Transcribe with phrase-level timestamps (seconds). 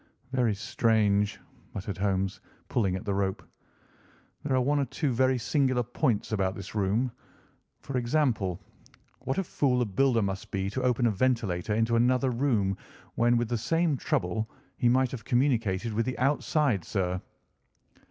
[0.33, 1.39] "Very strange!"
[1.75, 3.43] muttered Holmes, pulling at the rope.
[4.41, 7.11] "There are one or two very singular points about this room.
[7.81, 8.59] For example,
[9.19, 12.77] what a fool a builder must be to open a ventilator into another room,
[13.13, 17.21] when, with the same trouble, he might have communicated with the outside air!"